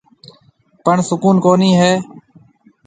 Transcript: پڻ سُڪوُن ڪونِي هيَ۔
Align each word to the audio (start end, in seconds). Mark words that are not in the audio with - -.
پڻ 0.83 0.97
سُڪوُن 1.09 1.35
ڪونِي 1.45 1.71
هيَ۔ 1.79 1.91